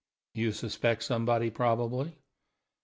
[0.33, 2.15] "You suspect somebody, probably?"